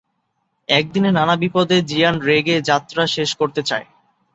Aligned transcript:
একদিনে 0.69 1.09
নানা 1.11 1.35
বিপদে 1.35 1.77
জিয়ান 1.81 2.15
রেগে 2.21 2.55
যাত্রা 2.61 3.03
শেষ 3.07 3.29
করতে 3.35 3.61
চায়। 3.63 3.85